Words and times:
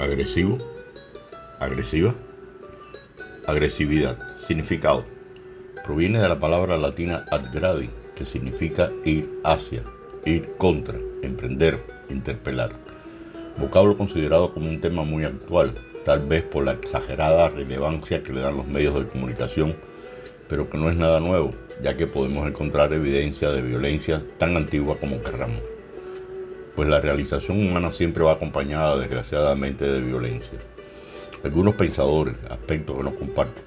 agresivo, 0.00 0.56
agresiva, 1.58 2.14
agresividad. 3.46 4.18
Significado. 4.46 5.04
Proviene 5.84 6.20
de 6.20 6.28
la 6.28 6.40
palabra 6.40 6.78
latina 6.78 7.24
adgradi, 7.30 7.90
que 8.16 8.24
significa 8.24 8.90
ir 9.04 9.30
hacia, 9.44 9.84
ir 10.24 10.54
contra, 10.56 10.98
emprender, 11.22 11.78
interpelar. 12.08 12.72
Vocablo 13.58 13.96
considerado 13.96 14.52
como 14.54 14.68
un 14.70 14.80
tema 14.80 15.04
muy 15.04 15.24
actual, 15.24 15.74
tal 16.04 16.26
vez 16.26 16.42
por 16.42 16.64
la 16.64 16.72
exagerada 16.72 17.50
relevancia 17.50 18.22
que 18.22 18.32
le 18.32 18.40
dan 18.40 18.56
los 18.56 18.66
medios 18.66 18.94
de 18.94 19.06
comunicación, 19.06 19.76
pero 20.48 20.68
que 20.68 20.78
no 20.78 20.90
es 20.90 20.96
nada 20.96 21.20
nuevo, 21.20 21.52
ya 21.82 21.96
que 21.96 22.06
podemos 22.06 22.48
encontrar 22.48 22.92
evidencia 22.92 23.50
de 23.50 23.62
violencia 23.62 24.24
tan 24.38 24.56
antigua 24.56 24.96
como 24.98 25.22
querramos 25.22 25.60
pues 26.74 26.88
la 26.88 27.00
realización 27.00 27.66
humana 27.66 27.92
siempre 27.92 28.22
va 28.22 28.32
acompañada 28.32 28.98
desgraciadamente 28.98 29.90
de 29.90 30.00
violencia. 30.00 30.58
Algunos 31.42 31.74
pensadores, 31.74 32.36
aspectos 32.48 32.96
que 32.96 33.02
no 33.02 33.14
comparto, 33.14 33.60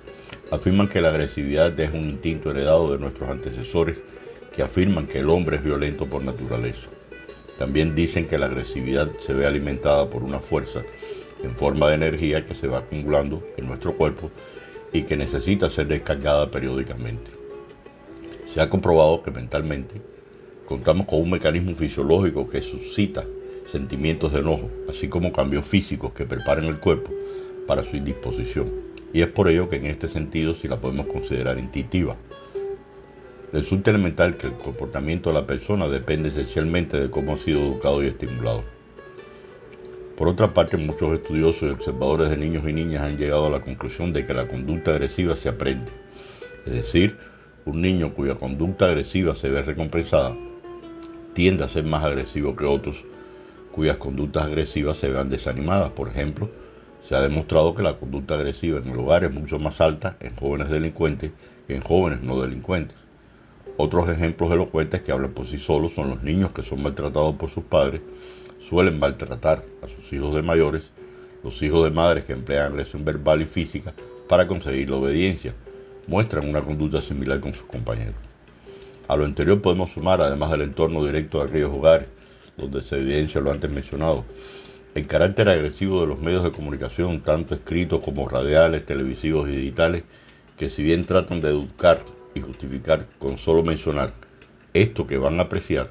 afirman 0.51 0.87
que 0.87 1.01
la 1.01 1.09
agresividad 1.09 1.77
es 1.79 1.93
un 1.93 2.09
instinto 2.09 2.51
heredado 2.51 2.91
de 2.91 2.99
nuestros 2.99 3.29
antecesores 3.29 3.97
que 4.55 4.61
afirman 4.61 5.07
que 5.07 5.19
el 5.19 5.29
hombre 5.29 5.57
es 5.57 5.63
violento 5.63 6.05
por 6.05 6.23
naturaleza. 6.23 6.87
También 7.57 7.95
dicen 7.95 8.27
que 8.27 8.37
la 8.37 8.45
agresividad 8.45 9.09
se 9.25 9.33
ve 9.33 9.45
alimentada 9.45 10.09
por 10.09 10.23
una 10.23 10.39
fuerza 10.39 10.81
en 11.43 11.51
forma 11.51 11.89
de 11.89 11.95
energía 11.95 12.45
que 12.45 12.55
se 12.55 12.67
va 12.67 12.79
acumulando 12.79 13.43
en 13.57 13.67
nuestro 13.67 13.95
cuerpo 13.95 14.31
y 14.91 15.03
que 15.03 15.17
necesita 15.17 15.69
ser 15.69 15.87
descargada 15.87 16.49
periódicamente. 16.49 17.31
Se 18.53 18.61
ha 18.61 18.69
comprobado 18.69 19.23
que 19.23 19.31
mentalmente 19.31 20.12
contamos 20.73 21.05
con 21.05 21.21
un 21.21 21.29
mecanismo 21.29 21.75
fisiológico 21.75 22.49
que 22.49 22.63
suscita 22.63 23.23
sentimientos 23.71 24.33
de 24.33 24.39
enojo, 24.39 24.71
así 24.89 25.07
como 25.07 25.31
cambios 25.31 25.67
físicos 25.67 26.13
que 26.13 26.25
preparan 26.25 26.65
el 26.65 26.79
cuerpo 26.79 27.11
para 27.67 27.83
su 27.83 27.95
indisposición. 27.95 28.71
Y 29.13 29.21
es 29.21 29.27
por 29.27 29.49
ello 29.49 29.69
que 29.69 29.75
en 29.75 29.85
este 29.85 30.09
sentido 30.09 30.55
sí 30.55 30.67
la 30.67 30.81
podemos 30.81 31.05
considerar 31.05 31.59
instintiva. 31.59 32.15
Resulta 33.51 33.91
elemental 33.91 34.35
que 34.35 34.47
el 34.47 34.53
comportamiento 34.53 35.29
de 35.29 35.35
la 35.35 35.45
persona 35.45 35.87
depende 35.87 36.29
esencialmente 36.29 36.99
de 36.99 37.11
cómo 37.11 37.35
ha 37.35 37.37
sido 37.37 37.59
educado 37.59 38.03
y 38.03 38.07
estimulado. 38.07 38.63
Por 40.17 40.27
otra 40.27 40.55
parte, 40.55 40.77
muchos 40.77 41.13
estudiosos 41.13 41.69
y 41.69 41.71
observadores 41.71 42.31
de 42.31 42.37
niños 42.37 42.63
y 42.67 42.73
niñas 42.73 43.03
han 43.03 43.19
llegado 43.19 43.45
a 43.45 43.51
la 43.51 43.61
conclusión 43.61 44.11
de 44.11 44.25
que 44.25 44.33
la 44.33 44.47
conducta 44.47 44.89
agresiva 44.89 45.35
se 45.35 45.49
aprende. 45.49 45.91
Es 46.65 46.73
decir, 46.73 47.15
un 47.63 47.79
niño 47.79 48.15
cuya 48.15 48.33
conducta 48.33 48.85
agresiva 48.85 49.35
se 49.35 49.51
ve 49.51 49.61
recompensada 49.61 50.35
tiende 51.33 51.63
a 51.63 51.69
ser 51.69 51.83
más 51.85 52.03
agresivo 52.03 52.55
que 52.55 52.65
otros 52.65 53.03
cuyas 53.71 53.97
conductas 53.97 54.43
agresivas 54.43 54.97
se 54.97 55.09
vean 55.09 55.29
desanimadas. 55.29 55.91
Por 55.91 56.07
ejemplo, 56.07 56.49
se 57.07 57.15
ha 57.15 57.21
demostrado 57.21 57.75
que 57.75 57.83
la 57.83 57.97
conducta 57.97 58.35
agresiva 58.35 58.79
en 58.79 58.89
el 58.89 58.99
hogar 58.99 59.23
es 59.23 59.31
mucho 59.31 59.59
más 59.59 59.81
alta 59.81 60.15
en 60.19 60.35
jóvenes 60.35 60.69
delincuentes 60.69 61.31
que 61.67 61.75
en 61.75 61.81
jóvenes 61.81 62.21
no 62.21 62.39
delincuentes. 62.39 62.97
Otros 63.75 64.09
ejemplos 64.09 64.51
elocuentes 64.51 65.01
que 65.01 65.11
hablan 65.11 65.31
por 65.31 65.47
sí 65.47 65.57
solos 65.57 65.93
son 65.93 66.09
los 66.09 66.21
niños 66.21 66.51
que 66.51 66.61
son 66.61 66.83
maltratados 66.83 67.35
por 67.35 67.49
sus 67.49 67.63
padres, 67.63 68.01
suelen 68.69 68.99
maltratar 68.99 69.63
a 69.81 69.87
sus 69.87 70.13
hijos 70.13 70.35
de 70.35 70.43
mayores, 70.43 70.83
los 71.43 71.61
hijos 71.63 71.83
de 71.83 71.89
madres 71.89 72.23
que 72.25 72.33
emplean 72.33 72.71
agresión 72.71 73.03
verbal 73.03 73.41
y 73.41 73.45
física 73.45 73.93
para 74.29 74.47
conseguir 74.47 74.89
la 74.89 74.97
obediencia, 74.97 75.53
muestran 76.07 76.47
una 76.47 76.61
conducta 76.61 77.01
similar 77.01 77.39
con 77.39 77.53
sus 77.53 77.65
compañeros. 77.65 78.32
A 79.07 79.15
lo 79.15 79.25
anterior 79.25 79.61
podemos 79.61 79.91
sumar, 79.91 80.21
además 80.21 80.51
del 80.51 80.61
entorno 80.61 81.05
directo 81.05 81.39
de 81.39 81.49
aquellos 81.49 81.73
hogares, 81.73 82.07
donde 82.57 82.81
se 82.81 82.97
evidencia 82.97 83.41
lo 83.41 83.51
antes 83.51 83.69
mencionado, 83.69 84.25
el 84.95 85.07
carácter 85.07 85.49
agresivo 85.49 86.01
de 86.01 86.07
los 86.07 86.19
medios 86.19 86.43
de 86.43 86.51
comunicación, 86.51 87.21
tanto 87.21 87.55
escritos 87.55 88.01
como 88.01 88.29
radiales, 88.29 88.85
televisivos 88.85 89.49
y 89.49 89.53
digitales, 89.53 90.03
que 90.57 90.69
si 90.69 90.83
bien 90.83 91.05
tratan 91.05 91.41
de 91.41 91.49
educar 91.49 92.01
y 92.35 92.41
justificar 92.41 93.07
con 93.19 93.37
solo 93.37 93.63
mencionar 93.63 94.13
esto 94.73 95.07
que 95.07 95.17
van 95.17 95.39
a 95.39 95.43
apreciar, 95.43 95.89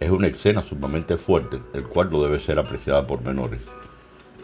es 0.00 0.10
una 0.10 0.26
escena 0.26 0.62
sumamente 0.62 1.16
fuerte, 1.16 1.60
el 1.72 1.84
cual 1.84 2.10
no 2.10 2.22
debe 2.22 2.40
ser 2.40 2.58
apreciada 2.58 3.06
por 3.06 3.22
menores. 3.22 3.60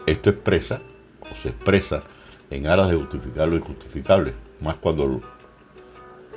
Esto 0.05 0.29
expresa 0.29 0.81
o 1.29 1.35
se 1.35 1.49
expresa 1.49 2.01
en 2.49 2.67
aras 2.67 2.89
de 2.89 2.95
justificar 2.95 3.47
lo 3.47 3.57
injustificable, 3.57 4.33
más 4.59 4.77
cuando 4.77 5.21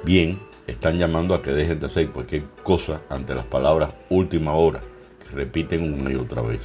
bien 0.05 0.39
están 0.67 0.99
llamando 0.99 1.35
a 1.35 1.43
que 1.43 1.51
dejen 1.51 1.81
de 1.81 1.87
hacer 1.87 2.11
cualquier 2.11 2.45
cosa 2.63 3.03
ante 3.11 3.35
las 3.35 3.45
palabras 3.45 3.95
última 4.09 4.55
hora, 4.55 4.81
que 5.21 5.35
repiten 5.35 5.93
una 5.93 6.11
y 6.11 6.17
otra 6.17 6.43
vez, 6.43 6.61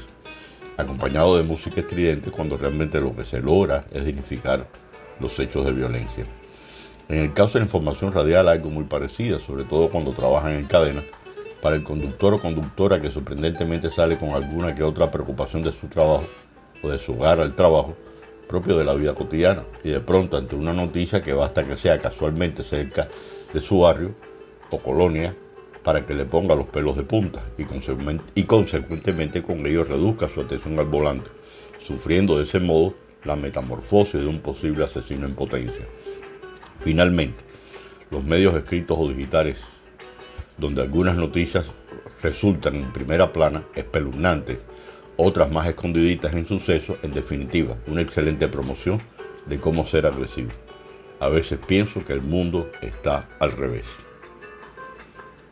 acompañado 0.78 1.36
de 1.38 1.44
música 1.44 1.82
estridente 1.82 2.32
cuando 2.32 2.58
realmente 2.58 3.00
lo 3.00 3.16
que 3.16 3.26
se 3.26 3.42
logra 3.42 3.86
es 3.92 4.06
dignificar 4.06 4.68
los 5.20 5.38
hechos 5.40 5.66
de 5.66 5.74
violencia. 5.74 6.26
En 7.10 7.18
el 7.18 7.34
caso 7.34 7.54
de 7.54 7.60
la 7.60 7.66
información 7.66 8.14
radial, 8.14 8.48
algo 8.48 8.70
muy 8.70 8.86
parecido, 8.86 9.40
sobre 9.40 9.64
todo 9.64 9.90
cuando 9.90 10.14
trabajan 10.14 10.54
en 10.54 10.66
cadena, 10.66 11.04
para 11.62 11.76
el 11.76 11.84
conductor 11.84 12.36
o 12.36 12.40
conductora 12.40 13.02
que 13.02 13.12
sorprendentemente 13.12 13.90
sale 13.90 14.18
con 14.18 14.30
alguna 14.30 14.74
que 14.74 14.84
otra 14.84 15.12
preocupación 15.12 15.62
de 15.64 15.74
su 15.74 15.88
trabajo 15.88 16.28
o 16.82 16.90
de 16.90 17.00
su 17.00 17.14
hogar 17.14 17.42
al 17.42 17.56
trabajo, 17.56 17.98
propio 18.48 18.78
de 18.78 18.86
la 18.86 18.94
vida 18.94 19.14
cotidiana, 19.14 19.64
y 19.84 19.90
de 19.90 20.00
pronto 20.00 20.38
ante 20.38 20.56
una 20.56 20.72
noticia 20.72 21.22
que 21.22 21.34
basta 21.34 21.68
que 21.68 21.76
sea 21.76 22.00
casualmente 22.00 22.64
cerca 22.64 23.10
de 23.54 23.62
su 23.62 23.80
barrio 23.80 24.14
o 24.70 24.80
colonia 24.80 25.36
para 25.84 26.06
que 26.06 26.14
le 26.14 26.26
ponga 26.26 26.56
los 26.56 26.68
pelos 26.68 26.96
de 26.96 27.04
punta 27.04 27.42
y, 27.58 27.64
y 28.36 28.44
consecuentemente 28.44 29.42
con 29.42 29.66
ello 29.66 29.84
reduzca 29.84 30.30
su 30.30 30.42
atención 30.42 30.78
al 30.78 30.86
volante, 30.86 31.30
sufriendo 31.80 32.38
de 32.38 32.44
ese 32.44 32.60
modo 32.60 32.94
la 33.24 33.36
metamorfosis 33.36 34.22
de 34.22 34.28
un 34.28 34.40
posible 34.40 34.84
asesino 34.84 35.26
en 35.26 35.36
potencia. 35.36 35.86
Finalmente, 36.80 37.44
los 38.12 38.24
medios 38.24 38.56
escritos 38.56 38.98
o 39.00 39.10
digitales, 39.10 39.58
donde 40.58 40.82
algunas 40.82 41.16
noticias 41.16 41.66
resultan 42.22 42.76
en 42.76 42.94
primera 42.94 43.32
plana 43.32 43.64
espeluznantes, 43.76 44.60
otras 45.18 45.52
más 45.52 45.68
escondiditas 45.68 46.34
en 46.34 46.48
sucesos, 46.48 46.98
en 47.04 47.14
definitiva, 47.14 47.76
una 47.88 48.02
excelente 48.02 48.48
promoción 48.48 49.02
de 49.46 49.60
cómo 49.60 49.86
ser 49.86 50.06
agresivo. 50.06 50.52
A 51.20 51.28
veces 51.28 51.60
pienso 51.66 52.04
que 52.06 52.14
el 52.14 52.22
mundo 52.22 52.72
está 52.82 53.28
al 53.40 53.52
revés. 53.52 53.86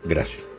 Gracias. 0.03 0.56